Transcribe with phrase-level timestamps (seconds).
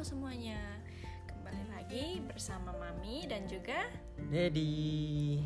[0.00, 0.56] Halo semuanya,
[1.28, 3.84] kembali lagi bersama Mami dan juga
[4.32, 5.36] Dedi.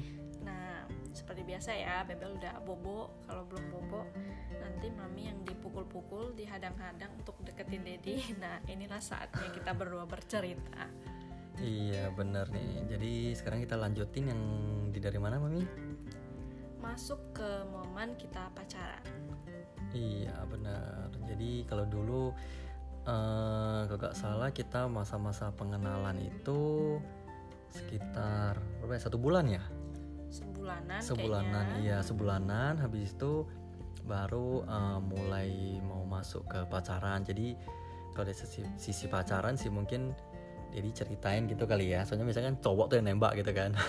[0.46, 4.06] Nah, seperti biasa ya, Bebel udah bobo Kalau belum bobo,
[4.62, 10.86] nanti Mami yang dipukul-pukul, dihadang-hadang untuk deketin Dedi Nah, inilah saatnya kita berdua bercerita
[11.58, 12.94] Iya bener nih.
[12.94, 14.42] Jadi sekarang kita lanjutin yang
[14.94, 15.66] di dari mana mami?
[16.78, 19.02] Masuk ke momen kita pacaran
[19.90, 21.10] Iya bener.
[21.26, 22.30] Jadi kalau dulu
[23.04, 26.96] kalau nggak salah kita masa-masa pengenalan itu
[27.68, 29.02] sekitar berapa ya?
[29.02, 29.62] Satu bulan ya?
[30.32, 32.72] Sebulanan, Sebulanan kayaknya iya sebulanan.
[32.80, 33.46] Habis itu
[34.08, 37.22] baru eh, mulai mau masuk ke pacaran.
[37.22, 37.54] Jadi
[38.14, 40.14] kalau dari sisi, sisi pacaran sih mungkin
[40.74, 42.02] jadi ceritain gitu kali ya.
[42.02, 43.74] Soalnya misalkan cowok tuh yang nembak gitu kan.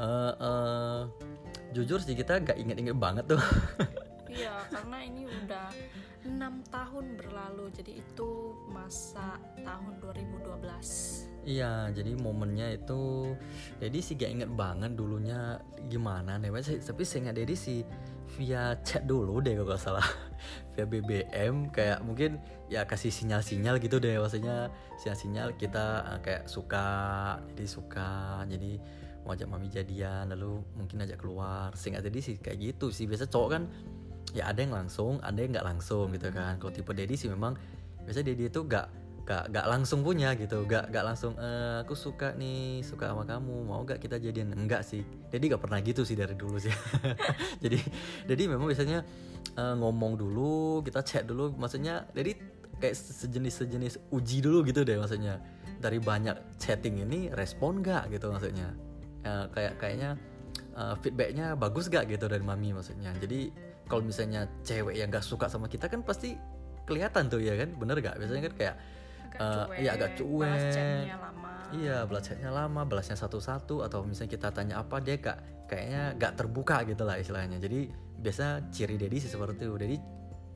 [0.00, 1.00] Eh, eh,
[1.76, 3.42] jujur sih kita nggak inget-inget banget tuh.
[4.32, 5.68] Iya, karena ini udah
[6.30, 11.26] enam tahun berlalu, jadi itu masa tahun 2012.
[11.42, 13.34] Iya, jadi momennya itu
[13.82, 15.58] Dedi sih gak inget banget dulunya
[15.90, 17.80] gimana nih, tapi saya ingat Dedi sih
[18.38, 20.06] via chat dulu deh kalau nggak salah.
[20.72, 22.38] Via BBM kayak mungkin
[22.70, 24.70] ya kasih sinyal-sinyal gitu deh maksudnya
[25.02, 26.88] sinyal-sinyal kita eh, kayak suka
[27.52, 28.10] jadi suka
[28.46, 28.78] jadi
[29.26, 31.74] mau ajak mami jadian lalu mungkin ajak keluar.
[31.76, 33.04] Singkat jadi sih kayak gitu sih.
[33.10, 33.62] Biasa cowok kan
[34.30, 36.58] ya ada yang langsung ada yang nggak langsung gitu kan.
[36.62, 37.58] Kalau tipe Dedi sih memang
[38.06, 39.00] biasa Dedi itu gak
[39.30, 40.66] gak gak langsung punya gitu.
[40.66, 44.54] Gak gak langsung "Eh, aku suka nih suka sama kamu mau gak kita jadian?
[44.58, 45.06] Enggak sih.
[45.30, 46.72] Dedi gak pernah gitu sih dari dulu sih.
[47.62, 47.78] Jadi
[48.26, 49.06] Dedi memang biasanya
[49.54, 51.54] eh, ngomong dulu kita chat dulu.
[51.54, 52.34] Maksudnya Dedi
[52.80, 55.38] kayak sejenis sejenis uji dulu gitu deh maksudnya.
[55.78, 58.74] Dari banyak chatting ini respon gak gitu maksudnya.
[59.22, 60.18] Eh, kayak kayaknya
[60.74, 63.14] eh, feedbacknya bagus gak gitu dari mami maksudnya.
[63.14, 66.38] Jadi kalau misalnya cewek yang gak suka sama kita kan pasti
[66.86, 67.74] kelihatan tuh ya kan?
[67.74, 68.76] Bener gak biasanya kan kayak
[69.30, 70.64] Agak cuek, iya agak cuek.
[71.16, 71.50] lama.
[71.70, 75.38] iya balas chatnya lama balasnya satu-satu atau misalnya kita tanya apa dia gak
[75.70, 77.58] kayaknya gak terbuka gitu lah istilahnya.
[77.58, 77.90] Jadi
[78.20, 79.74] biasa ciri Dedi sih seperti itu.
[79.78, 79.96] Dedi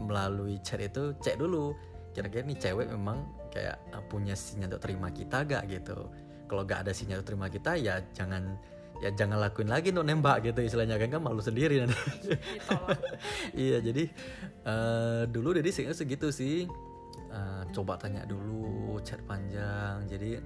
[0.02, 1.74] melalui chat itu cek dulu
[2.14, 5.98] kira-kira nih cewek memang kayak eh, punya sinyal untuk terima kita gak gitu.
[6.44, 8.58] Kalau gak ada sinyal untuk terima kita ya jangan
[9.02, 11.98] ya jangan lakuin lagi untuk nembak gitu istilahnya kan kan malu sendiri nanti
[12.30, 12.98] Ditolak.
[13.66, 14.04] iya jadi
[14.64, 16.70] eh, dulu Dedi seingat segitu sih
[17.34, 20.38] Eh, coba tanya dulu chat panjang jadi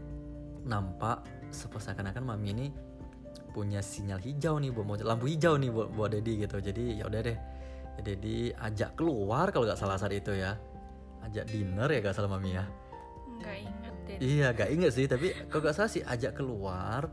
[0.64, 1.20] nampak
[1.52, 2.66] seakan-akan mami ini
[3.52, 7.04] punya sinyal hijau nih buat mau lampu hijau nih buat buat Dedi gitu jadi ya
[7.04, 7.36] udah deh
[7.92, 10.56] ya Dedi ajak keluar kalau nggak salah saat itu ya
[11.28, 12.64] ajak dinner ya gak salah mami ya
[13.38, 14.16] Nggak inget deh.
[14.18, 17.06] Iya, gak inget sih, tapi kalau gak salah sih ajak keluar.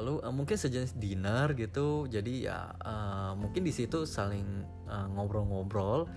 [0.00, 2.08] Lalu eh, mungkin sejenis dinner gitu.
[2.08, 6.08] Jadi ya eh, mungkin di situ saling eh, ngobrol-ngobrol,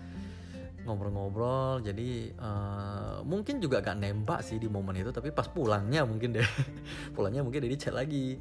[0.87, 1.83] ngobrol-ngobrol.
[1.83, 6.47] Jadi eh, mungkin juga gak nembak sih di momen itu, tapi pas pulangnya mungkin deh,
[7.15, 8.39] pulangnya mungkin dari chat lagi.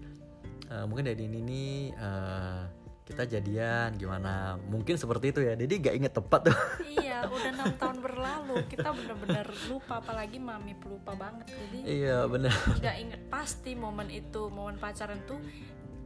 [0.73, 2.82] Eh, mungkin dari ini eh,
[3.13, 4.57] kita jadian gimana?
[4.67, 5.53] Mungkin seperti itu ya.
[5.53, 6.57] Jadi gak inget tepat tuh.
[7.03, 8.57] Iya, udah enam tahun berlalu.
[8.67, 11.53] Kita bener-bener lupa, apalagi Mami pelupa banget.
[11.53, 12.51] Jadi iya bener.
[12.51, 15.39] nggak inget pasti momen itu, momen pacaran tuh.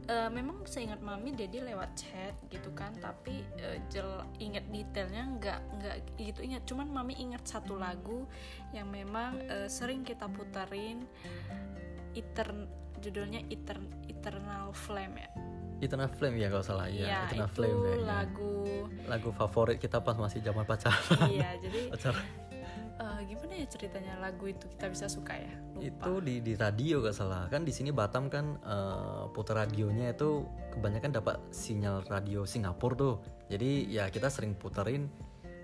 [0.07, 4.07] eh, memang seingat mami Dedi lewat chat gitu kan tapi eh, jel
[4.39, 8.23] inget detailnya nggak nggak gitu ingat cuman mami ingat satu lagu
[8.71, 11.03] yang memang eh, sering kita puterin
[12.15, 12.71] Etern
[13.03, 15.29] judulnya Etern Eternal Flame ya
[15.77, 17.05] Eternal Flame ya kalau salah ya.
[17.05, 18.05] Iya, Eternal itu Flame kayaknya.
[18.05, 18.53] lagu
[19.07, 21.29] lagu favorit kita pas masih zaman pacaran.
[21.29, 22.25] iya jadi Pacaran.
[22.97, 26.99] eh, gimana ya ceritanya lagu itu kita bisa suka ya lupa Itu di di radio
[26.99, 27.45] gak salah.
[27.47, 30.43] Kan di sini Batam kan eh, putar radionya itu
[30.73, 33.15] kebanyakan dapat sinyal radio Singapura tuh.
[33.47, 35.05] Jadi ya kita sering puterin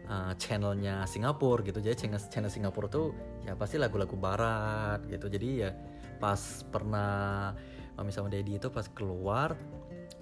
[0.06, 1.82] eh, channelnya Singapura gitu.
[1.82, 5.26] Jadi channel channel Singapura tuh ya pasti lagu-lagu barat gitu.
[5.26, 5.74] Jadi ya
[6.22, 6.40] pas
[6.72, 7.52] pernah
[7.94, 9.54] Mami sama Dedi itu pas keluar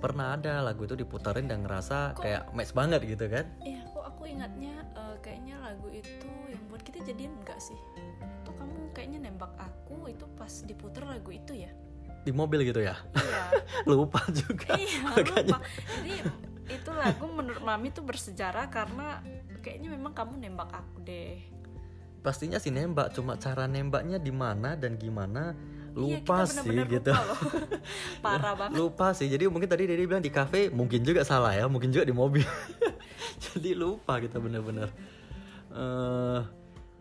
[0.02, 4.26] pernah ada lagu itu diputarin dan ngerasa kayak match banget gitu kan Iya, kok aku
[4.26, 7.78] ingatnya eh, kayaknya lagu itu yang buat kita jadian enggak sih?
[8.42, 11.70] Tuh kamu kayaknya nembak aku itu pas diputer lagu itu ya?
[12.22, 13.46] di mobil gitu ya Iya,
[13.90, 15.58] lupa juga iya lupa.
[15.90, 16.22] Jadi
[16.70, 19.26] itu lagu menurut mami tuh bersejarah karena
[19.60, 21.42] kayaknya memang kamu nembak aku deh.
[22.20, 25.58] pastinya sih nembak cuma cara nembaknya di mana dan gimana
[25.92, 27.36] Iya, lupa kita sih bener-bener gitu lupa.
[28.24, 28.78] Parah banget.
[28.80, 32.08] lupa sih jadi mungkin tadi Dedi bilang di kafe mungkin juga salah ya mungkin juga
[32.08, 32.48] di mobil
[33.52, 34.88] jadi lupa kita bener-bener
[35.72, 36.40] eh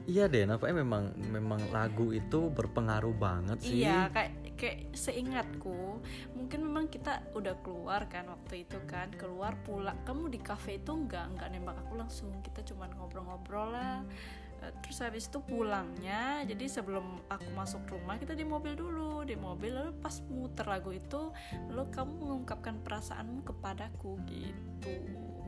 [0.08, 6.04] iya deh nampaknya memang memang lagu itu berpengaruh banget sih Iya, kayak kayak seingatku,
[6.36, 9.96] mungkin memang kita udah keluar kan waktu itu kan, keluar pulang.
[10.04, 14.04] Kamu di kafe itu nggak nggak nembak aku langsung, kita cuma ngobrol-ngobrol lah,
[14.84, 19.72] terus habis itu pulangnya jadi sebelum aku masuk rumah kita di mobil dulu di mobil
[19.72, 21.32] lalu pas muter lagu itu
[21.72, 24.94] lalu kamu mengungkapkan perasaanmu kepadaku gitu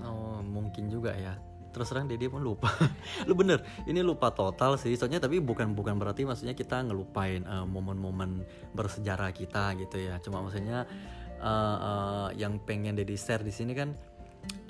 [0.03, 1.38] Oh mungkin juga ya.
[1.73, 2.69] Terus terang Dedi pun lupa.
[3.29, 4.93] Lu bener, ini lupa total sih.
[4.93, 8.44] Soalnya tapi bukan bukan berarti maksudnya kita ngelupain eh, momen-momen
[8.76, 10.20] bersejarah kita gitu ya.
[10.20, 10.85] Cuma maksudnya
[11.41, 13.97] eh, eh, yang pengen Dedi share di sini kan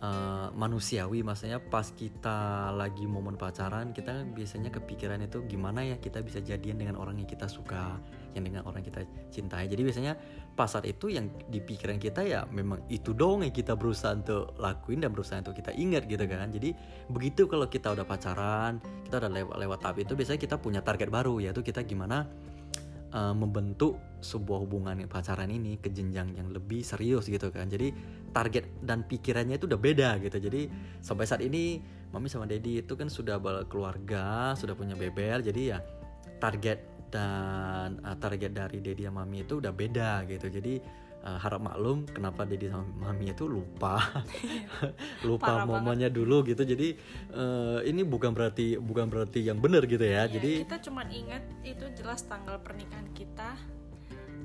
[0.01, 1.23] eh, manusiawi.
[1.25, 6.79] Maksudnya pas kita lagi momen pacaran, kita biasanya kepikiran itu gimana ya kita bisa jadian
[6.79, 7.97] dengan orang yang kita suka,
[8.37, 9.67] yang dengan orang yang kita cintai.
[9.71, 10.15] Jadi biasanya
[10.53, 14.53] pas saat itu yang di pikiran kita ya memang itu dong yang kita berusaha untuk
[14.61, 16.77] lakuin dan berusaha untuk kita ingat gitu kan jadi
[17.09, 18.77] begitu kalau kita udah pacaran
[19.09, 22.29] kita udah lewat lewat tahap itu biasanya kita punya target baru yaitu kita gimana
[23.17, 27.89] uh, membentuk sebuah hubungan pacaran ini ke jenjang yang lebih serius gitu kan jadi
[28.33, 30.37] target dan pikirannya itu udah beda gitu.
[30.41, 30.67] Jadi
[31.05, 31.79] sampai saat ini
[32.13, 35.79] mami sama daddy itu kan sudah berkeluarga sudah punya bebel jadi ya
[36.37, 40.49] target dan uh, target dari Dedi sama Mami itu udah beda gitu.
[40.49, 40.81] Jadi
[41.29, 44.01] uh, harap maklum kenapa Dedi sama Mami itu lupa.
[45.29, 46.65] Lupa Parah momennya dulu gitu.
[46.65, 46.97] Jadi
[47.37, 50.25] uh, ini bukan berarti bukan berarti yang benar gitu ya.
[50.25, 53.55] Iya, jadi kita cuma ingat itu jelas tanggal pernikahan kita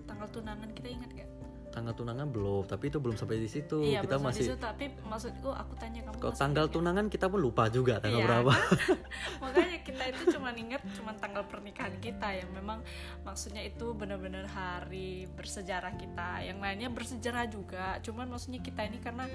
[0.04, 1.30] tanggal tunangan kita ingat gak?
[1.78, 4.86] Tanggal tunangan belum tapi itu belum sampai di situ iya kita belum masih situ, tapi
[5.06, 8.50] maksudku aku tanya kamu kalau masih tanggal tunangan kita pun lupa juga tanggal Iya, berapa
[8.50, 8.98] kan?
[9.46, 12.82] makanya kita itu cuma ingat cuma tanggal pernikahan kita yang memang
[13.22, 19.30] maksudnya itu benar-benar hari bersejarah kita yang lainnya bersejarah juga cuman maksudnya kita ini karena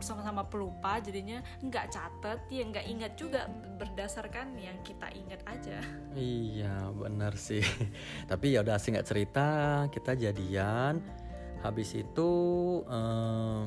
[0.00, 3.46] sama-sama pelupa jadinya nggak catet ya nggak ingat juga
[3.76, 5.78] berdasarkan yang kita ingat aja
[6.12, 7.64] Iya benar sih.
[8.30, 9.46] Tapi ya udah singkat cerita
[9.88, 11.00] kita jadian.
[11.62, 12.30] Habis itu
[12.86, 13.62] eh,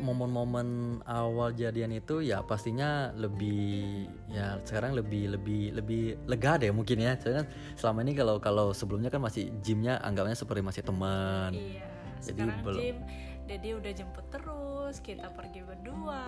[0.00, 7.02] momen-momen awal jadian itu ya pastinya lebih ya sekarang lebih lebih lebih lega deh mungkin
[7.02, 7.18] ya.
[7.18, 7.44] Soalnya
[7.76, 11.52] selama ini kalau kalau sebelumnya kan masih gymnya anggapnya seperti masih teman.
[11.52, 11.84] iya
[12.22, 13.04] Jadi sekarang belum-
[13.42, 16.20] Dedi udah jemput terus kita pergi berdua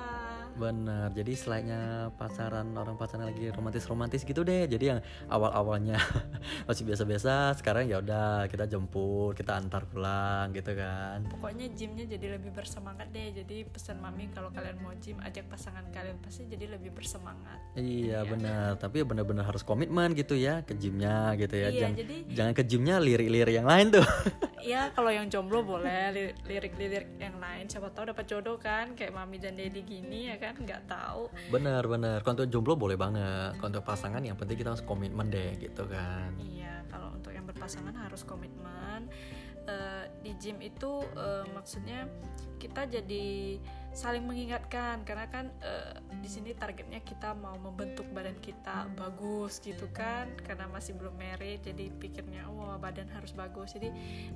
[0.55, 1.83] Bener, jadi selainnya
[2.15, 4.71] pacaran orang pacaran lagi romantis-romantis gitu deh.
[4.71, 5.99] Jadi yang awal-awalnya
[6.71, 11.27] masih biasa-biasa, sekarang ya udah kita jemput, kita antar pulang gitu kan.
[11.27, 15.91] pokoknya gymnya jadi lebih bersemangat deh jadi pesan mami kalau kalian mau gym ajak pasangan
[15.91, 20.79] kalian pasti jadi lebih bersemangat Iya benar, tapi ya benar-benar harus komitmen gitu ya ke
[20.79, 21.67] gymnya gitu ya.
[21.67, 24.07] Iya, jangan, jadi- jangan ke gymnya lirik-lirik yang lain tuh.
[24.63, 29.13] ya kalau yang jomblo boleh li- lirik-lirik yang lain siapa tahu dapat jodoh kan kayak
[29.15, 32.19] mami dan daddy gini ya kan nggak tahu bener bener.
[32.23, 33.57] Kalau untuk jomblo boleh banget.
[33.59, 36.35] Kalau untuk pasangan yang penting kita harus komitmen deh gitu kan.
[36.41, 39.11] iya kalau untuk yang berpasangan harus komitmen
[39.65, 42.05] Eh, di gym itu eh, maksudnya
[42.61, 43.57] kita jadi
[43.95, 45.07] saling mengingatkan.
[45.07, 50.29] Karena kan eh, di sini targetnya kita mau membentuk badan kita bagus gitu kan.
[50.43, 53.73] Karena masih belum married jadi pikirnya wah badan harus bagus.
[53.73, 53.89] Jadi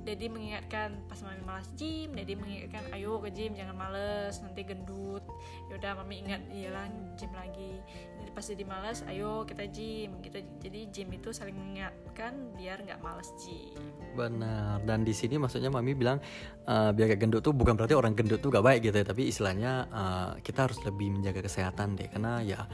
[0.07, 5.21] Dedi mengingatkan pas mami malas gym Dedi mengingatkan ayo ke gym jangan males nanti gendut.
[5.69, 6.87] Yaudah mami ingat iyalah
[7.19, 7.83] gym lagi
[8.21, 12.99] ini pas jadi males ayo kita gym gitu jadi gym itu saling mengingatkan biar nggak
[13.01, 13.79] males gym
[14.17, 14.81] Benar.
[14.83, 16.17] Dan di sini maksudnya mami bilang
[16.65, 19.29] eh, biar gak gendut tuh bukan berarti orang gendut tuh gak baik gitu ya, tapi
[19.29, 22.65] istilahnya eh, kita harus lebih menjaga kesehatan deh karena ya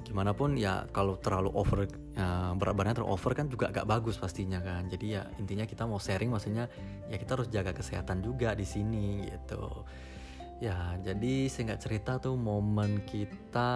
[0.00, 4.18] gimana pun ya kalau terlalu over eh, berat badannya terlalu over kan juga gak bagus
[4.18, 4.90] pastinya kan.
[4.90, 6.66] Jadi ya intinya kita mau sharing maksudnya
[7.06, 9.86] ya kita harus jaga kesehatan juga di sini gitu.
[10.60, 13.72] Ya, jadi singkat cerita tuh momen kita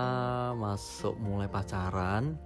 [0.53, 2.37] masuk mulai pacaran.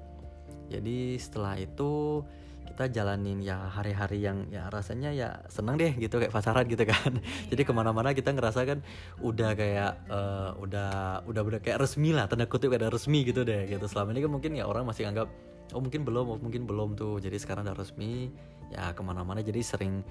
[0.71, 2.23] Jadi setelah itu
[2.71, 7.19] kita jalanin ya hari-hari yang ya rasanya ya seneng deh gitu kayak pacaran gitu kan.
[7.51, 8.79] Jadi ke mana-mana kita ngerasa kan
[9.19, 13.67] udah kayak eh, udah udah udah kayak resmi lah tanda kutip ada resmi gitu deh
[13.67, 13.91] gitu.
[13.91, 15.27] Selama ini kan mungkin ya orang masih anggap
[15.75, 17.19] oh mungkin belum, oh mungkin belum tuh.
[17.19, 18.31] Jadi sekarang udah resmi
[18.71, 20.07] ya ke mana-mana jadi sering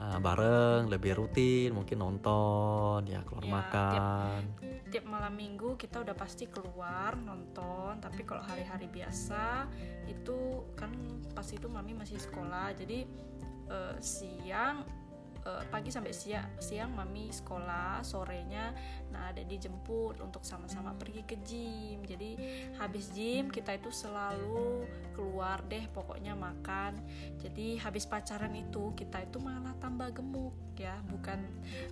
[0.00, 4.40] eh, bareng lebih rutin mungkin nonton ya keluar Ya, makan.
[4.90, 9.70] tiap malam minggu kita udah pasti keluar nonton tapi kalau hari-hari biasa
[10.08, 10.90] itu kan
[11.30, 13.06] pas itu mami masih sekolah jadi
[13.68, 14.82] eh, siang
[15.46, 18.72] eh, pagi sampai siang siang mami sekolah sorenya
[19.10, 22.02] nah ada dijemput untuk sama-sama pergi ke gym.
[22.06, 22.38] Jadi
[22.78, 26.98] habis gym kita itu selalu keluar deh pokoknya makan.
[27.42, 30.98] Jadi habis pacaran itu kita itu malah tambah gemuk ya.
[31.10, 31.38] Bukan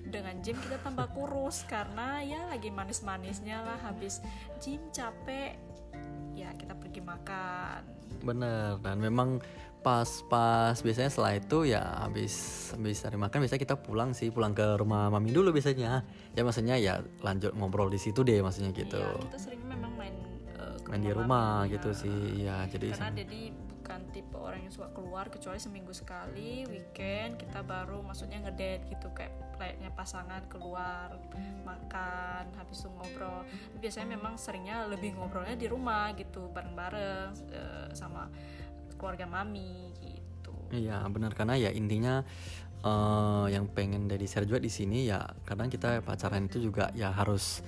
[0.06, 3.78] dengan gym kita tambah kurus karena ya lagi manis-manisnya lah.
[3.82, 4.22] Habis
[4.62, 5.58] gym capek
[6.38, 7.80] ya kita pergi makan.
[8.22, 9.42] Bener dan memang
[9.78, 12.34] pas-pas biasanya setelah itu ya habis
[12.74, 16.02] habis dari makan biasanya kita pulang sih pulang ke rumah mami dulu biasanya.
[16.34, 18.98] Ya maksudnya ya lanjut ngobrol di situ deh maksudnya gitu.
[18.98, 20.14] Iya, kita sering memang main
[20.58, 22.00] eh, main di rumah mami, gitu ya.
[22.02, 23.42] sih ya jadi karena sama- Dedi
[23.78, 29.08] bukan tipe orang yang suka keluar kecuali seminggu sekali weekend kita baru maksudnya ngedate gitu
[29.16, 31.16] kayak layaknya pasangan keluar
[31.64, 33.42] makan habis itu ngobrol.
[33.80, 38.28] Biasanya memang seringnya lebih ngobrolnya di rumah gitu bareng-bareng eh, sama
[38.98, 42.20] keluarga mami gitu Iya benar karena ya intinya
[42.84, 47.14] eh, yang pengen dari share juga di sini ya kadang kita pacaran itu juga ya
[47.14, 47.64] harus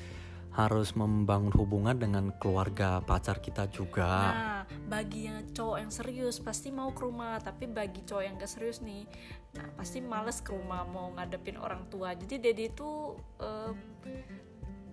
[0.50, 4.34] harus membangun hubungan dengan keluarga pacar kita juga.
[4.34, 8.50] Nah, bagi yang cowok yang serius pasti mau ke rumah, tapi bagi cowok yang gak
[8.50, 9.06] serius nih,
[9.54, 12.18] nah pasti males ke rumah mau ngadepin orang tua.
[12.18, 13.72] Jadi Dedi itu eh,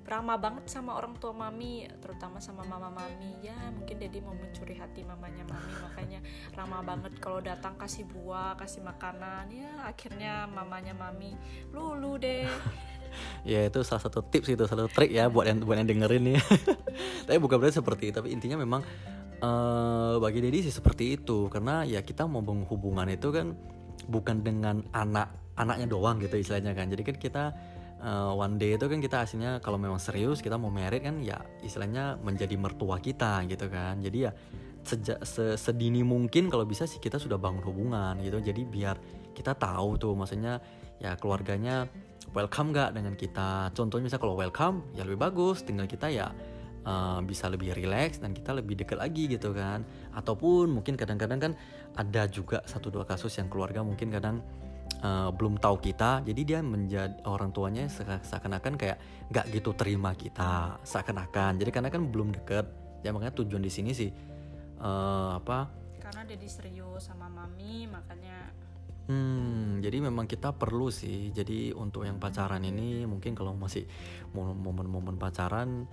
[0.08, 3.36] ramah banget sama orang tua mami, terutama sama mama mami.
[3.44, 6.20] Ya mungkin Dedi mau mencuri hati mamanya mami, makanya
[6.56, 9.52] ramah banget kalau datang kasih buah, kasih makanan.
[9.52, 11.36] Ya akhirnya mamanya mami
[11.76, 12.48] lulu deh.
[13.48, 16.28] Ya itu salah satu tips itu salah satu trik ya buat yang buat yang dengerin
[16.28, 16.38] nih.
[17.26, 18.84] tapi bukan berarti seperti itu, tapi intinya memang
[19.38, 23.56] eh bagi Dedi sih seperti itu karena ya kita mau hubungan itu kan
[24.12, 26.92] bukan dengan anak anaknya doang gitu istilahnya kan.
[26.92, 27.44] Jadi kan kita
[28.02, 31.42] eh, one day itu kan kita aslinya kalau memang serius kita mau merit kan ya
[31.62, 34.02] istilahnya menjadi mertua kita gitu kan.
[34.02, 34.32] Jadi ya
[34.88, 38.40] sejak se- sedini mungkin kalau bisa sih kita sudah bangun hubungan gitu.
[38.40, 38.96] Jadi biar
[39.38, 40.58] kita tahu tuh maksudnya
[40.98, 41.86] ya keluarganya
[42.34, 46.34] welcome gak dengan kita contohnya misalnya kalau welcome ya lebih bagus tinggal kita ya
[46.84, 49.86] uh, bisa lebih relax dan kita lebih dekat lagi gitu kan
[50.18, 51.54] ataupun mungkin kadang-kadang kan
[51.96, 54.42] ada juga satu dua kasus yang keluarga mungkin kadang
[55.04, 57.88] uh, belum tahu kita jadi dia menjadi orang tuanya
[58.24, 58.98] seakan-akan kayak
[59.30, 62.66] nggak gitu terima kita seakan-akan jadi karena kan belum deket
[63.06, 64.10] ya makanya tujuan di sini sih
[64.82, 68.48] uh, apa Karena Dedi serius sama mami, makanya
[69.08, 71.32] Hmm, jadi memang kita perlu sih.
[71.32, 73.88] Jadi untuk yang pacaran ini mungkin kalau masih
[74.36, 75.88] mo- momen-momen pacaran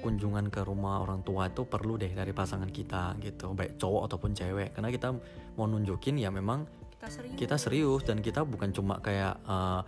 [0.00, 4.32] kunjungan ke rumah orang tua itu perlu deh dari pasangan kita gitu, baik cowok ataupun
[4.32, 4.72] cewek.
[4.72, 5.12] Karena kita
[5.60, 6.64] mau nunjukin ya memang
[6.98, 7.36] kita serius.
[7.38, 9.80] kita serius dan kita bukan cuma kayak eh,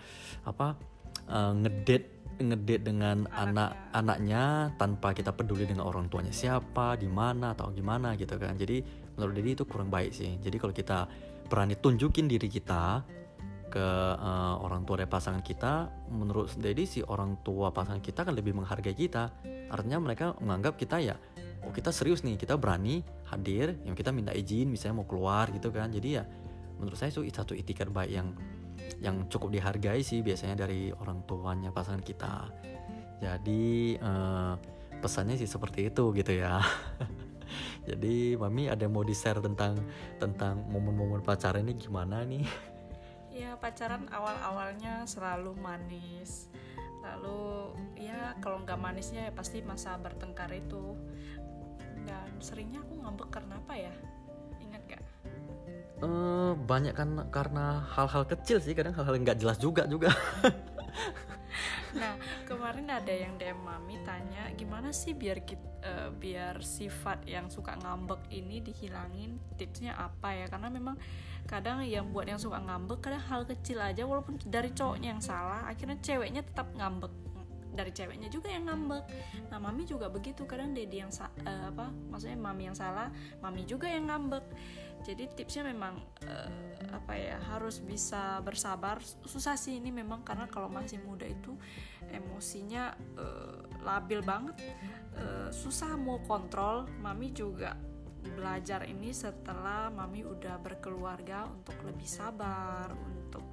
[0.46, 0.78] apa
[1.26, 2.06] eh, ngedate
[2.40, 8.16] ngedate dengan anak anaknya tanpa kita peduli dengan orang tuanya siapa, di mana atau gimana
[8.16, 8.56] gitu kan.
[8.56, 8.80] Jadi
[9.18, 10.40] menurut Dedi itu kurang baik sih.
[10.40, 11.04] Jadi kalau kita
[11.52, 13.04] berani tunjukin diri kita
[13.68, 18.32] ke eh, orang tua dari pasangan kita, menurut Dedi si orang tua pasangan kita kan
[18.32, 19.34] lebih menghargai kita.
[19.68, 21.14] Artinya mereka menganggap kita ya,
[21.62, 25.68] oh kita serius nih, kita berani hadir, yang kita minta izin, misalnya mau keluar gitu
[25.70, 25.92] kan.
[25.92, 26.24] Jadi ya
[26.80, 28.32] menurut saya itu satu itikat baik yang
[29.00, 32.48] yang cukup dihargai sih biasanya dari orang tuanya pasangan kita.
[33.20, 34.52] Jadi eh,
[35.00, 36.60] pesannya sih seperti itu gitu ya.
[37.88, 39.80] Jadi mami ada yang mau di share tentang
[40.20, 42.44] tentang momen-momen pacaran ini gimana nih?
[43.30, 46.50] Ya pacaran awal-awalnya selalu manis
[46.98, 50.98] Lalu ya kalau nggak manisnya ya pasti masa bertengkar itu
[52.04, 53.94] Dan seringnya aku ngambek karena apa ya?
[56.00, 60.08] Eh banyak kan karena hal-hal kecil sih kadang hal-hal nggak jelas juga juga.
[61.90, 62.14] Nah
[62.46, 67.74] kemarin ada yang DM mami tanya gimana sih biar kit, eh, biar sifat yang suka
[67.82, 69.42] ngambek ini dihilangin?
[69.58, 70.46] Tipsnya apa ya?
[70.46, 70.94] Karena memang
[71.50, 75.66] kadang yang buat yang suka ngambek kadang hal kecil aja walaupun dari cowoknya yang salah
[75.66, 77.10] akhirnya ceweknya tetap ngambek.
[77.70, 79.04] Dari ceweknya juga yang ngambek.
[79.50, 81.10] Nah mami juga begitu kadang dedi yang
[81.42, 83.10] eh, apa maksudnya mami yang salah
[83.42, 84.46] mami juga yang ngambek
[85.00, 86.50] jadi tipsnya memang eh,
[86.92, 89.00] apa ya harus bisa bersabar.
[89.24, 91.56] Susah sih ini memang karena kalau masih muda itu
[92.12, 94.56] emosinya eh, labil banget.
[95.16, 96.86] Eh, susah mau kontrol.
[97.00, 97.76] Mami juga
[98.20, 103.44] belajar ini setelah mami udah berkeluarga untuk lebih sabar untuk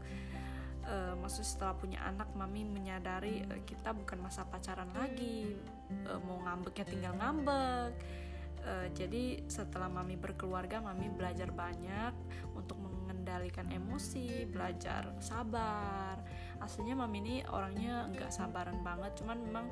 [0.84, 5.56] eh, maksudnya setelah punya anak mami menyadari eh, kita bukan masa pacaran lagi.
[5.88, 8.27] Eh, mau ngambeknya tinggal ngambek
[8.68, 12.12] Eh, jadi setelah mami berkeluarga mami belajar banyak
[12.52, 16.20] untuk mengendalikan emosi belajar sabar
[16.60, 19.66] aslinya mami ini orangnya nggak sabaran banget cuman memang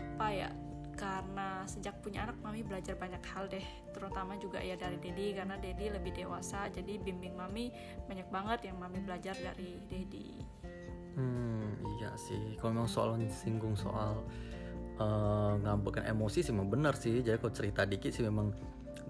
[0.00, 0.50] apa ya
[0.96, 5.60] karena sejak punya anak mami belajar banyak hal deh terutama juga ya dari Dedi karena
[5.60, 7.68] Dedi lebih dewasa jadi bimbing mami
[8.08, 10.40] banyak banget yang mami belajar dari Dedi
[11.14, 12.58] Hmm iya sih.
[12.58, 14.18] Kalau memang soal singgung soal
[14.94, 17.22] eh ngambekkan emosi sih memang benar sih.
[17.22, 18.54] Jadi kalau cerita dikit sih memang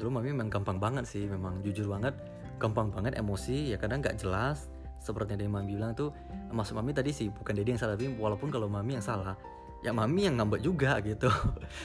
[0.00, 1.28] dulu mami memang gampang banget sih.
[1.28, 2.16] Memang jujur banget
[2.58, 4.70] gampang banget emosi ya kadang nggak jelas
[5.02, 6.14] seperti yang mami bilang tuh
[6.48, 9.36] maksud mami tadi sih bukan Dedi yang salah tapi walaupun kalau mami yang salah
[9.84, 11.28] ya mami yang ngambek juga gitu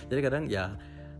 [0.08, 0.72] jadi kadang ya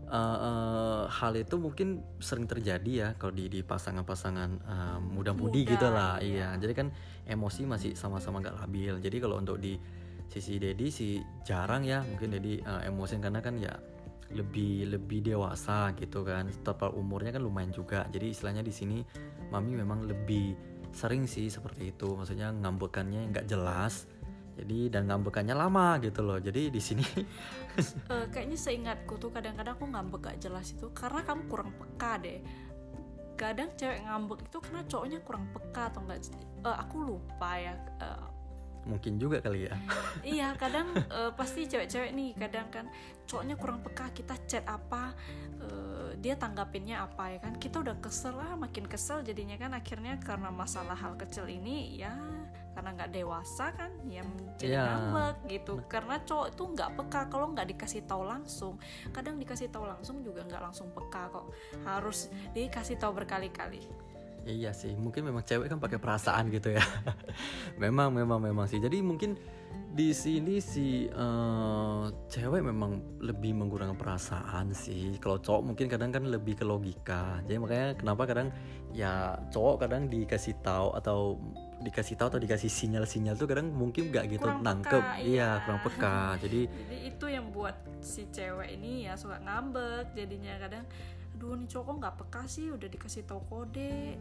[0.08, 5.72] eh, eh, hal itu mungkin sering terjadi ya kalau di di pasangan-pasangan eh, muda-mudi Muda,
[5.76, 6.56] gitu lah iya.
[6.56, 6.88] iya jadi kan
[7.28, 9.76] emosi masih sama-sama nggak labil jadi kalau untuk di
[10.30, 13.74] sisi Dedi sih jarang ya mungkin Dedi eh, emosi karena kan ya
[14.30, 16.46] lebih lebih dewasa gitu kan.
[16.62, 18.06] Total umurnya kan lumayan juga.
[18.14, 18.98] Jadi istilahnya di sini
[19.50, 20.54] mami memang lebih
[20.94, 22.14] sering sih seperti itu.
[22.14, 24.06] Maksudnya ngambekannya nggak jelas.
[24.54, 26.38] Jadi dan ngambekannya lama gitu loh.
[26.38, 27.02] Jadi di sini
[28.12, 32.38] uh, kayaknya seingatku tuh kadang-kadang aku ngambek gak jelas itu karena kamu kurang peka deh.
[33.40, 36.28] Kadang cewek ngambek itu karena cowoknya kurang peka atau enggak
[36.62, 38.39] uh, aku lupa ya uh,
[38.88, 39.76] mungkin juga kali ya.
[40.36, 42.86] Iya kadang uh, pasti cewek-cewek nih kadang kan
[43.24, 45.14] cowoknya kurang peka kita chat apa
[45.62, 47.54] uh, dia tanggapinnya apa ya kan?
[47.56, 52.14] Kita udah kesel lah makin kesel jadinya kan akhirnya karena masalah hal kecil ini ya
[52.70, 54.22] karena nggak dewasa kan ya
[54.54, 54.86] jadi yeah.
[54.94, 55.74] ngambek gitu.
[55.90, 58.74] karena cowok itu nggak peka kalau nggak dikasih tahu langsung.
[59.12, 61.46] Kadang dikasih tahu langsung juga nggak langsung peka kok.
[61.84, 64.09] Harus dikasih tahu berkali-kali
[64.48, 66.84] Iya sih, mungkin memang cewek kan pakai perasaan gitu ya.
[67.82, 68.80] memang, memang, memang sih.
[68.80, 69.36] Jadi mungkin
[69.90, 75.18] di sini si uh, cewek memang lebih menggunakan perasaan sih.
[75.18, 77.42] Kalau cowok mungkin kadang kan lebih ke logika.
[77.44, 78.48] Jadi makanya kenapa kadang
[78.94, 81.38] ya cowok kadang dikasih tahu atau
[81.80, 85.02] dikasih tahu atau dikasih sinyal-sinyal tuh kadang mungkin gak gitu kurang nangkep.
[85.02, 86.18] Peka, iya, iya, kurang peka.
[86.44, 90.84] Jadi jadi itu yang buat si cewek ini ya suka ngambek jadinya kadang
[91.34, 92.68] aduh nih cowok nggak peka sih?
[92.70, 94.16] Udah dikasih tahu kode.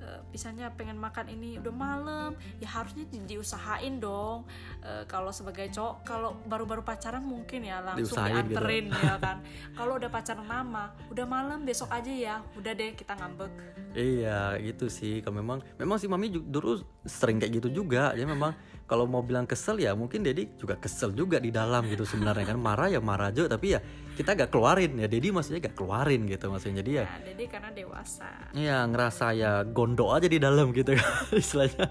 [0.00, 2.32] Uh, misalnya pengen makan ini udah malam.
[2.56, 4.48] Ya harusnya di diusahain dong.
[4.80, 8.56] Uh, kalau sebagai cowok kalau baru-baru pacaran mungkin ya langsung Diusahain gitu.
[8.56, 9.04] dianterin gitu.
[9.12, 9.36] ya kan.
[9.76, 12.36] Kalau udah pacaran lama udah malam besok aja ya.
[12.56, 13.52] Udah deh kita ngambek.
[13.92, 15.20] Iya gitu sih.
[15.20, 18.16] Kalau memang memang si mami dulu sering kayak gitu juga.
[18.16, 18.56] Ya memang
[18.90, 22.58] kalau mau bilang kesel ya mungkin Dedi juga kesel juga di dalam gitu sebenarnya kan.
[22.58, 23.78] Marah ya marah aja tapi ya
[24.18, 25.06] kita gak keluarin ya.
[25.06, 26.82] Dedi maksudnya gak keluarin gitu maksudnya.
[26.82, 28.30] Jadi ya nah, Dedi karena dewasa.
[28.50, 31.06] Iya ngerasa ya gondok aja di dalam gitu kan
[31.38, 31.86] istilahnya.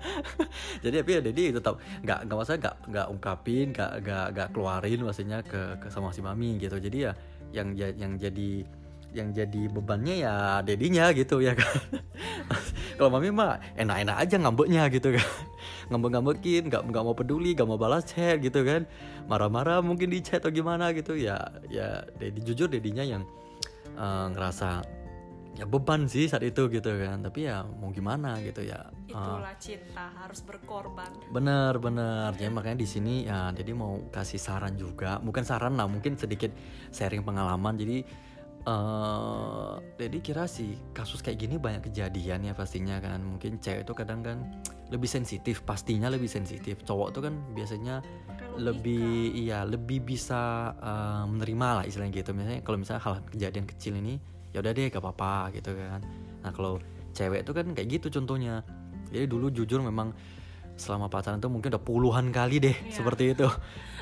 [0.83, 4.99] Jadi tapi ya Dedi tetap nggak nggak maksudnya nggak nggak ungkapin nggak nggak nggak keluarin
[4.99, 6.75] maksudnya ke, ke sama si mami gitu.
[6.75, 7.15] Jadi ya
[7.55, 8.67] yang yang jadi
[9.15, 11.79] yang jadi bebannya ya dedinya gitu ya kan.
[12.99, 15.48] Kalau mami mah enak-enak aja ngambeknya gitu kan
[15.89, 18.85] ngambek-ngambekin nggak nggak mau peduli nggak mau balas chat gitu kan.
[19.25, 21.17] Marah-marah mungkin di chat atau gimana gitu.
[21.17, 23.25] Ya ya dedi jujur dedinya yang
[23.97, 24.85] uh, ngerasa
[25.57, 27.25] ya beban sih saat itu gitu kan.
[27.25, 31.09] Tapi ya mau gimana gitu ya itulah uh, cinta harus berkorban.
[31.33, 35.17] Bener bener jadi makanya di sini ya jadi mau kasih saran juga.
[35.19, 36.53] Bukan saran lah mungkin sedikit
[36.93, 37.75] sharing pengalaman.
[37.75, 38.29] Jadi
[38.67, 43.23] Uh, jadi kira sih kasus kayak gini banyak kejadian ya pastinya kan.
[43.23, 44.37] Mungkin cewek itu kadang kan
[44.89, 46.81] lebih sensitif pastinya lebih sensitif.
[46.85, 48.01] Cowok tuh kan biasanya
[48.57, 52.33] lebih iya lebih bisa uh, menerima lah istilahnya gitu.
[52.33, 54.17] Misalnya kalau misalnya hal kejadian kecil ini
[54.49, 56.01] ya udah deh gak apa-apa gitu kan.
[56.41, 56.81] Nah kalau
[57.13, 58.65] cewek tuh kan kayak gitu contohnya.
[59.09, 60.13] Jadi dulu jujur memang
[60.79, 62.95] selama pacaran tuh mungkin udah puluhan kali deh yeah.
[62.95, 63.45] seperti itu.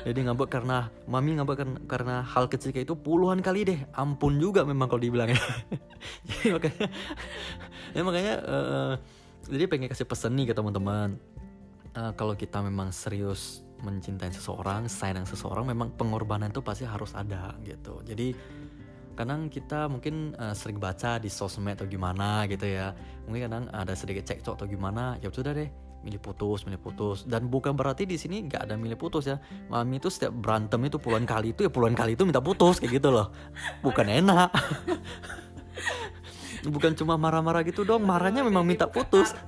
[0.06, 3.78] Jadi ngambek karena mami ngambek kan, karena hal kecil kayak itu puluhan kali deh.
[3.98, 5.42] Ampun juga memang kalau dibilangnya
[6.30, 6.86] jadi makanya
[7.92, 8.92] ya makanya uh,
[9.48, 11.16] jadi pengen kasih pesan nih ke teman-teman
[11.96, 17.54] uh, kalau kita memang serius mencintai seseorang sayang seseorang memang pengorbanan itu pasti harus ada
[17.64, 18.34] gitu jadi
[19.18, 22.94] kadang kita mungkin uh, sering baca di sosmed atau gimana gitu ya
[23.26, 27.26] mungkin kadang ada sedikit cekcok atau gimana ya sudah deh milih putus, milih putus.
[27.26, 29.42] Dan bukan berarti di sini nggak ada milih putus ya.
[29.66, 33.02] Mami itu setiap berantem itu puluhan kali itu ya puluhan kali itu minta putus kayak
[33.02, 33.34] gitu loh.
[33.82, 34.50] Bukan enak.
[36.66, 39.34] bukan cuma marah-marah gitu dong, marahnya memang minta putus.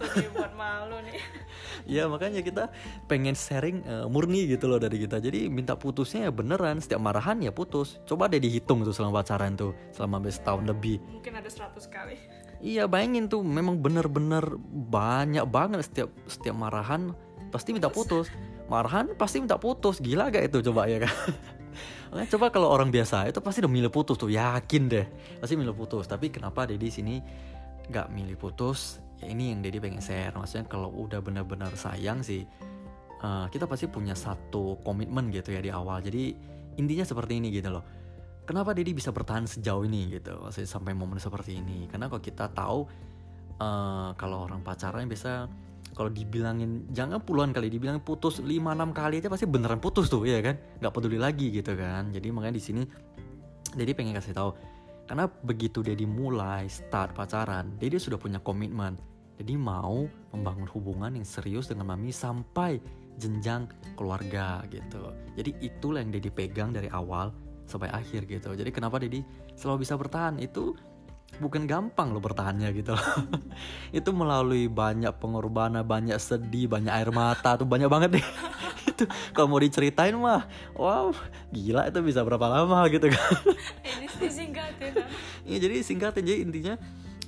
[1.91, 2.71] ya makanya kita
[3.11, 7.43] pengen sharing uh, murni gitu loh dari kita jadi minta putusnya ya beneran setiap marahan
[7.43, 11.83] ya putus coba deh dihitung tuh selama pacaran tuh selama tahun lebih mungkin ada 100
[11.91, 12.15] kali
[12.61, 14.45] Iya bayangin tuh memang bener-bener
[14.93, 17.17] banyak banget setiap setiap marahan
[17.49, 18.29] pasti minta putus.
[18.69, 19.97] Marahan pasti minta putus.
[19.97, 21.15] Gila gak itu coba ya kan?
[22.11, 25.07] coba kalau orang biasa itu pasti udah milih putus tuh yakin deh
[25.39, 26.11] pasti milih putus.
[26.11, 27.23] Tapi kenapa Dedi sini
[27.87, 28.99] gak milih putus?
[29.23, 30.35] Ya ini yang Dedi pengen share.
[30.35, 32.43] Maksudnya kalau udah bener-bener sayang sih
[33.23, 36.03] uh, kita pasti punya satu komitmen gitu ya di awal.
[36.03, 36.35] Jadi
[36.81, 38.01] intinya seperti ini gitu loh
[38.51, 42.51] kenapa Dedi bisa bertahan sejauh ini gitu maksudnya sampai momen seperti ini karena kalau kita
[42.51, 42.83] tahu
[43.63, 45.47] uh, kalau orang pacaran bisa
[45.95, 50.23] kalau dibilangin jangan puluhan kali dibilang putus 5 6 kali aja pasti beneran putus tuh
[50.25, 50.57] ya kan?
[50.79, 52.15] Nggak peduli lagi gitu kan.
[52.15, 52.83] Jadi makanya di sini
[53.71, 54.51] Dedi pengen kasih tahu
[55.11, 58.99] karena begitu Dedi mulai start pacaran Dedi sudah punya komitmen.
[59.41, 60.05] Jadi mau
[60.37, 62.77] membangun hubungan yang serius dengan mami sampai
[63.17, 65.13] jenjang keluarga gitu.
[65.37, 67.33] Jadi itulah yang Dedi pegang dari awal
[67.65, 68.53] sampai akhir gitu.
[68.53, 69.23] Jadi kenapa Dedi
[69.55, 70.43] selalu bisa bertahan?
[70.43, 70.75] Itu
[71.39, 73.07] bukan gampang loh bertahannya gitu loh.
[73.99, 78.27] itu melalui banyak pengorbanan banyak sedih banyak air mata tuh banyak banget deh.
[78.91, 79.05] Itu
[79.37, 81.13] kalau mau diceritain mah wow
[81.53, 83.33] gila itu bisa berapa lama gitu kan.
[83.89, 85.09] Ini disingkatin ah.
[85.45, 86.25] Iya jadi singkatin.
[86.25, 86.75] Jadi intinya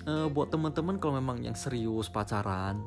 [0.08, 2.80] eh, buat teman-teman kalau memang yang serius pacaran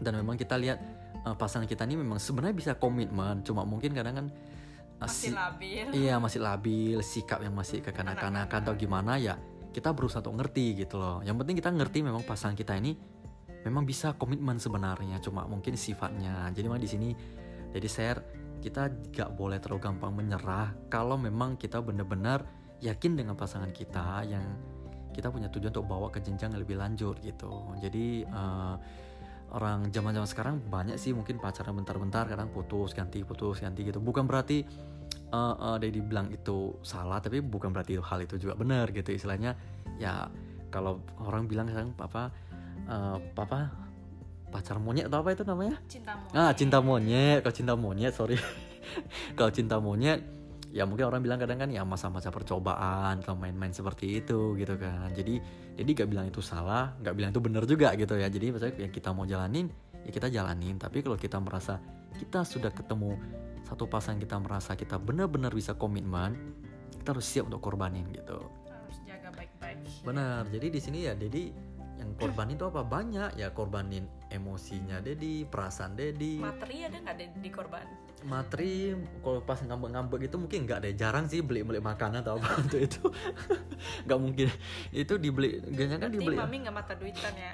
[0.00, 0.78] dan memang kita lihat
[1.24, 5.36] eh, pasangan kita ini memang sebenarnya bisa komitmen cuma mungkin kadang kan eh, masih si-
[5.36, 5.86] labil.
[5.92, 9.36] iya masih labil sikap yang masih kekanak-kanakan atau gimana ya
[9.76, 11.20] kita berusaha untuk ngerti gitu loh.
[11.20, 12.96] Yang penting kita ngerti memang pasangan kita ini
[13.68, 16.48] memang bisa komitmen sebenarnya cuma mungkin sifatnya.
[16.56, 17.08] Jadi memang di sini
[17.76, 18.20] jadi share
[18.64, 22.48] kita gak boleh terlalu gampang menyerah kalau memang kita benar-benar
[22.80, 24.44] yakin dengan pasangan kita yang
[25.12, 27.76] kita punya tujuan untuk bawa ke jenjang yang lebih lanjut gitu.
[27.76, 28.74] Jadi eh,
[29.52, 34.00] orang zaman-zaman sekarang banyak sih mungkin pacaran bentar-bentar kadang putus ganti putus ganti gitu.
[34.00, 34.64] Bukan berarti
[35.36, 39.12] eh eh, Daddy bilang itu salah tapi bukan berarti hal itu juga benar gitu.
[39.12, 39.52] Istilahnya
[40.00, 40.32] ya
[40.72, 42.32] kalau orang bilang sekarang apa
[42.88, 43.58] eh, apa
[44.48, 45.76] pacar monyet atau apa itu namanya?
[45.84, 47.44] Cintamu ah cinta monyet.
[47.44, 48.38] Kalau cinta monyet sorry.
[49.36, 50.22] Kalau cinta monyet
[50.70, 55.10] ya mungkin orang bilang kadang kan ya masa-masa percobaan atau main-main seperti itu gitu kan.
[55.12, 55.42] Jadi
[55.76, 58.30] jadi gak bilang itu salah gak bilang itu benar juga gitu ya.
[58.30, 59.66] Jadi maksudnya yang kita mau jalanin
[60.06, 60.78] ya kita jalanin.
[60.78, 61.82] Tapi kalau kita merasa
[62.16, 63.18] kita sudah ketemu
[63.66, 66.38] satu pasangan kita merasa kita benar-benar bisa komitmen
[67.02, 68.38] kita harus siap untuk korbanin gitu
[68.70, 70.46] harus jaga baik-baik Benar.
[70.46, 71.50] Jadi di sini ya Dedi
[72.06, 72.86] yang korban itu apa?
[72.86, 73.30] Banyak.
[73.34, 77.82] Ya korbanin emosinya Dedi, perasaan Dedi, materi ada nggak di, di korban?
[78.26, 80.94] Materi kalau pas ngambek-ngambek gitu mungkin nggak deh.
[80.94, 83.02] Jarang sih beli-beli makanan atau apa untuk itu.
[84.06, 84.46] Nggak mungkin.
[84.94, 86.38] Itu dibeli jangan kan dibeli.
[86.38, 87.52] mami nggak mata duitan ya?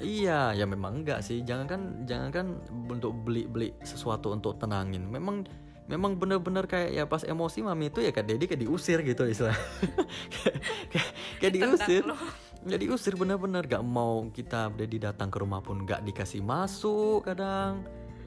[0.00, 1.44] Iya ya memang enggak sih.
[1.44, 2.46] Jangan kan jangan kan
[2.88, 5.04] untuk beli-beli sesuatu untuk tenangin.
[5.04, 5.44] Memang
[5.90, 9.58] memang bener-bener kayak ya pas emosi mami itu ya kayak Dedi kayak diusir gitu istilah
[10.38, 10.56] kayak,
[11.42, 12.06] kayak diusir
[12.60, 12.72] Tendang lo.
[12.76, 17.80] jadi usir bener-bener gak mau kita Dedi datang ke rumah pun gak dikasih masuk kadang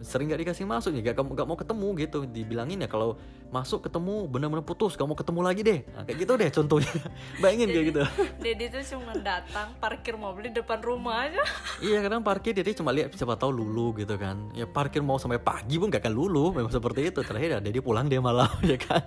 [0.04, 2.20] sering gak dikasih masuk ya gak, gak mau ketemu gitu.
[2.28, 3.18] Dibilangin ya kalau
[3.54, 5.80] masuk ketemu bener-bener putus gak mau ketemu lagi deh.
[5.94, 6.94] Nah, kayak gitu deh contohnya.
[7.42, 8.02] Bayangin kayak gitu.
[8.42, 11.44] Dedi tuh cuma datang parkir mobil di depan rumah aja.
[11.80, 14.52] Iya kadang parkir Dedi cuma lihat siapa tahu lulu gitu kan.
[14.58, 17.22] Ya parkir mau sampai pagi pun gak akan lulu memang seperti itu.
[17.22, 19.02] Terakhir ya Dedi pulang dia malam ya kan.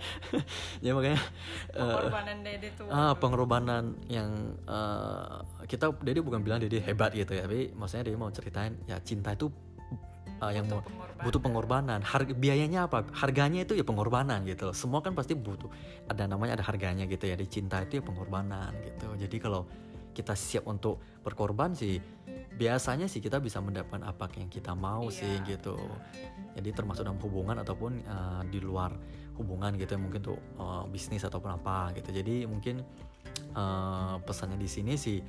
[0.80, 1.20] Ya makanya
[1.74, 2.86] eh, pengorbanan Dedi tuh.
[2.88, 4.30] ah pengorbanan yang
[4.64, 9.02] eh, kita Dedi bukan bilang Dedi hebat gitu ya tapi maksudnya Dedi mau ceritain ya
[9.02, 9.50] cinta itu
[10.42, 11.22] eh, yang mau pengorbanan.
[11.24, 12.00] butuh pengorbanan.
[12.04, 13.08] Harga biayanya apa?
[13.12, 14.76] Harganya itu ya pengorbanan gitu loh.
[14.76, 15.68] semua kan pasti butuh.
[16.08, 17.36] Ada namanya ada harganya gitu ya.
[17.38, 19.08] Di cinta itu ya pengorbanan gitu.
[19.16, 19.64] Jadi kalau
[20.16, 22.00] kita siap untuk berkorban sih
[22.56, 25.76] biasanya sih kita bisa mendapatkan apa yang kita mau Iya, sih gitu.
[26.56, 28.96] Jadi termasuk dalam hubungan ataupun eh, di luar
[29.36, 30.00] hubungan gitu ya.
[30.00, 32.12] Mungkin tuh eh, bisnis ataupun apa gitu.
[32.16, 32.80] Jadi mungkin
[33.52, 35.20] eh, pesannya di sini sih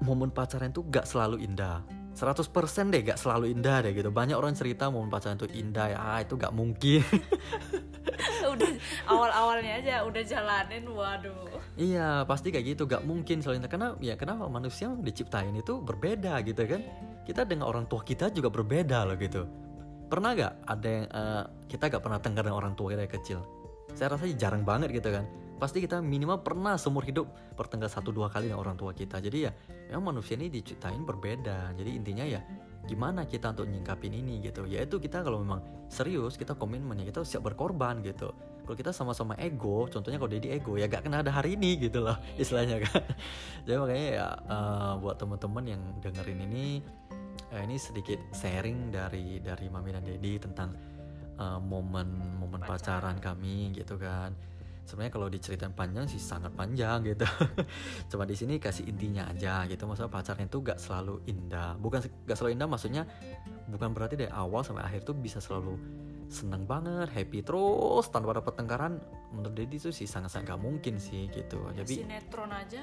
[0.00, 1.84] momen pacaran tuh gak selalu indah
[2.20, 2.52] 100%
[2.92, 4.12] deh gak selalu indah deh gitu.
[4.12, 5.98] Banyak orang cerita momen pacaran tuh indah ya.
[5.98, 7.00] Ah, itu gak mungkin.
[8.52, 8.70] Udah
[9.08, 11.48] awal-awalnya aja udah jalanin waduh.
[11.80, 12.84] Iya pasti kayak gitu.
[12.84, 13.72] Gak mungkin selalu indah.
[13.72, 16.84] Karena ya kenapa manusia diciptain itu berbeda gitu kan.
[17.24, 19.48] Kita dengan orang tua kita juga berbeda loh gitu.
[20.12, 23.40] Pernah gak ada yang eh, kita gak pernah tengkar dengan orang tua kita kecil?
[23.96, 25.24] Saya rasa jarang banget gitu kan
[25.60, 29.20] pasti kita minimal pernah seumur hidup bertengkar satu dua kali dengan orang tua kita.
[29.20, 29.52] Jadi ya
[29.92, 31.76] memang manusia ini diciptain berbeda.
[31.76, 32.40] Jadi intinya ya
[32.88, 34.64] gimana kita untuk nyingkapin ini gitu.
[34.64, 35.60] Yaitu kita kalau memang
[35.92, 38.32] serius kita komitmen ya kita siap berkorban gitu.
[38.64, 42.00] Kalau kita sama-sama ego contohnya kalau jadi ego ya gak kena ada hari ini gitu
[42.00, 43.04] loh istilahnya kan.
[43.68, 46.80] Jadi makanya ya eh, buat teman-teman yang dengerin ini
[47.52, 50.72] eh, ini sedikit sharing dari dari mami dan dedi tentang
[51.36, 54.32] eh, momen momen pacaran kami gitu kan
[54.90, 57.22] sebenarnya kalau diceritain panjang sih sangat panjang gitu.
[58.10, 59.86] Cuma di sini kasih intinya aja gitu.
[59.86, 61.78] Masalah pacarnya itu gak selalu indah.
[61.78, 63.06] Bukan gak selalu indah maksudnya
[63.70, 65.78] bukan berarti dari awal sampai akhir tuh bisa selalu
[66.30, 69.02] seneng banget happy terus tanpa ada pertengkaran
[69.34, 71.62] menurut Dedi itu sih sangat-sangat gak mungkin sih gitu.
[71.70, 72.82] Jadi sinetron aja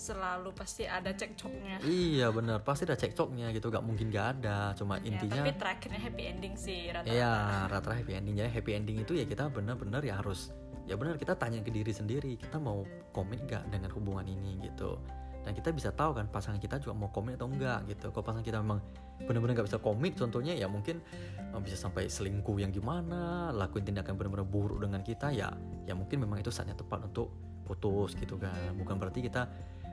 [0.00, 1.84] selalu pasti ada cekcoknya.
[1.84, 2.64] Iya bener.
[2.64, 3.68] Pasti ada cekcoknya gitu.
[3.68, 4.72] Gak mungkin gak ada.
[4.72, 7.32] Cuma Ya, intinya tapi terakhirnya happy ending sih rata Iya,
[7.68, 8.34] rata-rata happy ending.
[8.40, 10.54] Jadi happy ending itu ya kita benar-benar ya harus
[10.90, 12.82] ya benar kita tanya ke diri sendiri, kita mau
[13.14, 14.98] komit gak dengan hubungan ini gitu.
[15.40, 18.10] Dan kita bisa tahu kan pasangan kita juga mau komit atau enggak gitu.
[18.10, 18.82] Kalau pasangan kita memang
[19.24, 20.98] benar-benar gak bisa komit, contohnya ya mungkin
[21.38, 25.54] eh, bisa sampai selingkuh yang gimana, lakuin tindakan benar-benar buruk dengan kita ya,
[25.86, 27.30] ya mungkin memang itu saatnya tepat untuk
[27.64, 28.74] putus gitu kan.
[28.74, 29.46] Bukan berarti kita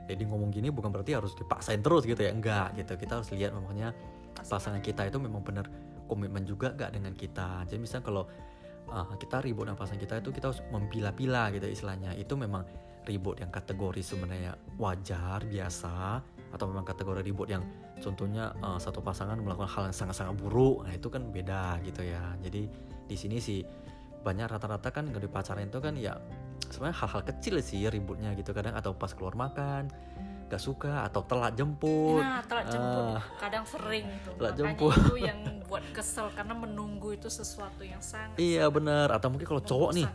[0.08, 3.52] jadi ngomong gini bukan berarti harus dipaksain terus gitu ya enggak gitu kita harus lihat
[3.52, 3.92] memangnya
[4.40, 5.68] pasangan kita itu memang benar
[6.08, 8.24] komitmen juga gak dengan kita jadi misalnya kalau
[8.90, 12.16] uh, kita ribut pasangan kita itu kita harus mempilah-pilah gitu istilahnya.
[12.16, 12.64] Itu memang
[13.08, 16.20] ribut yang kategori sebenarnya wajar biasa
[16.52, 17.64] atau memang kategori ribut yang
[18.00, 20.84] contohnya uh, satu pasangan melakukan hal yang sangat-sangat buruk.
[20.84, 22.36] Nah itu kan beda gitu ya.
[22.44, 22.68] Jadi
[23.08, 23.64] di sini sih
[24.20, 26.18] banyak rata-rata kan di pacaran itu kan ya
[26.68, 29.88] sebenarnya hal-hal kecil sih ributnya gitu kadang atau pas keluar makan
[30.48, 32.24] gak suka atau telat jemput.
[32.24, 34.34] Nah, telat jemput uh, kadang sering tuh.
[34.40, 34.92] Telat Makanya jemput.
[34.96, 39.12] itu yang buat kesel karena menunggu itu sesuatu yang sangat Iya benar.
[39.12, 40.08] Atau mungkin kalau cowok nih,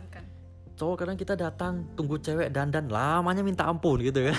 [0.74, 4.36] cowok kadang kita datang tunggu cewek dandan lamanya minta ampun gitu kan.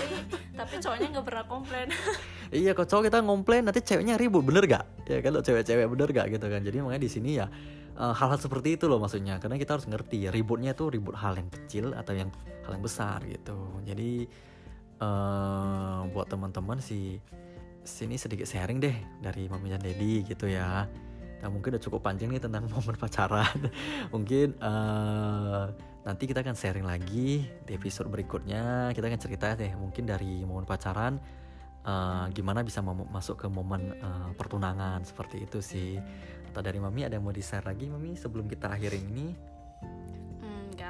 [0.60, 1.88] Tapi cowoknya nggak pernah komplain.
[2.52, 4.84] iya, kalau cowok kita komplain nanti ceweknya ribut bener gak?
[5.08, 6.60] Ya kalau cewek-cewek bener gak gitu kan.
[6.60, 7.48] Jadi makanya di sini ya
[7.96, 11.40] hal hal-hal seperti itu loh maksudnya karena kita harus ngerti ya ributnya tuh ribut hal
[11.40, 12.30] yang kecil atau yang
[12.68, 13.56] hal yang besar gitu
[13.88, 14.28] jadi
[15.00, 17.20] uh, buat teman-teman sih
[17.86, 20.90] sini sedikit sharing deh dari Mami dan Dedi gitu ya.
[21.42, 23.70] Nah mungkin udah cukup panjang nih tentang momen pacaran.
[24.10, 25.70] mungkin uh,
[26.02, 28.90] nanti kita akan sharing lagi di episode berikutnya.
[28.92, 31.22] Kita akan cerita deh mungkin dari momen pacaran
[31.86, 36.02] uh, gimana bisa masuk ke momen uh, pertunangan seperti itu sih.
[36.52, 39.55] Atau dari Mami ada yang mau di share lagi Mami sebelum kita akhirin ini?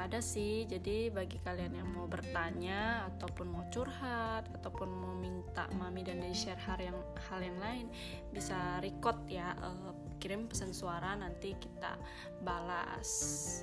[0.06, 6.06] Ada sih jadi bagi kalian yang mau bertanya ataupun mau curhat ataupun mau minta mami
[6.06, 6.94] dan dari share hal yang
[7.26, 7.90] hal yang lain
[8.30, 9.90] bisa record ya uh,
[10.22, 11.98] kirim pesan suara nanti kita
[12.46, 13.10] balas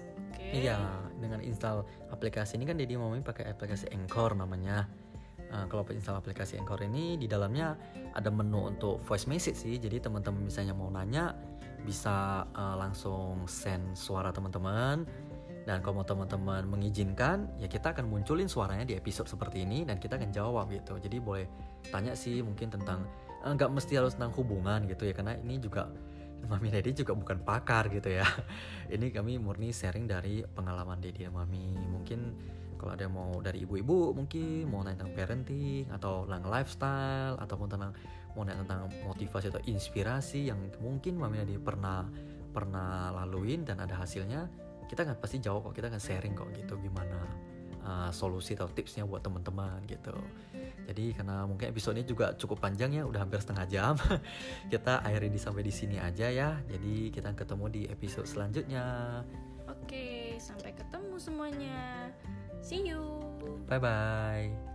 [0.04, 0.68] oke okay?
[0.68, 4.86] iya dengan install aplikasi ini kan jadi mami pakai aplikasi Anchor namanya
[5.54, 7.78] Uh, kalau install aplikasi Anchor ini di dalamnya
[8.18, 9.78] ada menu untuk voice message sih.
[9.78, 11.38] Jadi teman-teman misalnya mau nanya
[11.84, 15.04] bisa uh, langsung send suara teman-teman
[15.64, 20.20] dan kalau teman-teman mengizinkan, ya kita akan munculin suaranya di episode seperti ini dan kita
[20.20, 21.00] akan jawab gitu.
[21.00, 21.48] Jadi boleh
[21.88, 23.08] tanya sih mungkin tentang
[23.44, 25.88] eh, nggak mesti harus tentang hubungan gitu ya karena ini juga
[26.52, 28.28] Mami Dedi juga bukan pakar gitu ya.
[28.92, 31.72] Ini kami murni sharing dari pengalaman Dedi dan Mami.
[31.72, 32.20] Mungkin
[32.76, 37.68] kalau ada yang mau dari ibu-ibu mungkin mau nanya tentang parenting atau tentang lifestyle ataupun
[37.72, 37.96] tentang
[38.36, 42.04] mau nanya tentang motivasi atau inspirasi yang mungkin Mami Dedi pernah
[42.52, 44.52] pernah laluin dan ada hasilnya
[44.88, 47.20] kita kan pasti jawab kok kita kan sharing kok gitu gimana
[47.84, 50.16] uh, solusi atau tipsnya buat teman-teman gitu.
[50.84, 53.94] Jadi karena mungkin episode ini juga cukup panjang ya udah hampir setengah jam
[54.74, 56.60] kita akhiri di sampai di sini aja ya.
[56.68, 58.86] Jadi kita ketemu di episode selanjutnya.
[59.68, 62.12] Oke sampai ketemu semuanya.
[62.64, 63.24] See you.
[63.68, 64.73] Bye bye